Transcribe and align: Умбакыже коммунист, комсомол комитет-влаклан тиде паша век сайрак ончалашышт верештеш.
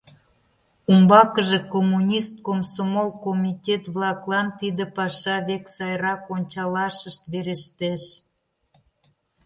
Умбакыже 0.91 1.59
коммунист, 1.73 2.35
комсомол 2.47 3.09
комитет-влаклан 3.25 4.47
тиде 4.59 4.85
паша 4.95 5.35
век 5.47 5.65
сайрак 5.75 6.23
ончалашышт 6.35 7.21
верештеш. 7.31 8.03